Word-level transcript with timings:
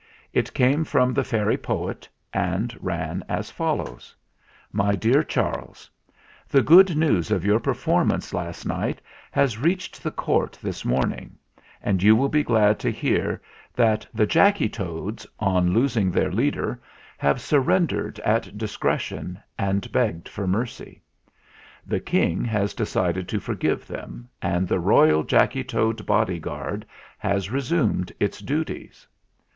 It 0.33 0.55
came 0.55 0.83
from 0.83 1.13
the 1.13 1.23
fairy 1.23 1.57
poet 1.59 2.09
and 2.33 2.75
ran 2.83 3.23
as 3.29 3.51
follows: 3.51 4.15
"My 4.71 4.95
dear 4.95 5.21
Charles, 5.21 5.91
"The 6.49 6.63
good 6.63 6.97
news 6.97 7.29
of 7.29 7.45
your 7.45 7.59
performance 7.59 8.33
last 8.33 8.65
night 8.65 8.99
has 9.29 9.59
reached 9.59 10.01
the 10.01 10.09
Court 10.09 10.57
this 10.59 10.83
morning, 10.83 11.37
and 11.83 12.01
you 12.01 12.15
will 12.15 12.29
be 12.29 12.41
glad 12.41 12.79
to 12.79 12.89
hear 12.91 13.43
that 13.75 14.07
the 14.11 14.25
Jacky 14.25 14.67
Toads, 14.67 15.27
on 15.39 15.71
losing 15.71 16.09
their 16.09 16.31
leader, 16.31 16.81
have 17.19 17.39
surrendered 17.39 18.17
at 18.21 18.57
discretion 18.57 19.39
and 19.55 19.91
begged 19.91 20.27
for 20.27 20.47
mercy. 20.47 21.03
The 21.85 21.99
King 21.99 22.43
has 22.45 22.73
decided 22.73 23.27
to 23.29 23.39
forgive 23.39 23.85
them, 23.85 24.29
and 24.41 24.67
the 24.67 24.79
royal 24.79 25.21
Jacky 25.21 25.63
Toad 25.63 26.07
bodyguard 26.07 26.87
has 27.19 27.51
resumed 27.51 28.11
its 28.19 28.39
duties. 28.39 29.05